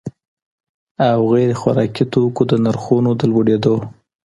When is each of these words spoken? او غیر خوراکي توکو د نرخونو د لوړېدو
او 1.09 1.19
غیر 1.31 1.51
خوراکي 1.59 2.05
توکو 2.13 2.41
د 2.51 2.53
نرخونو 2.65 3.11
د 3.19 3.21
لوړېدو 3.31 3.75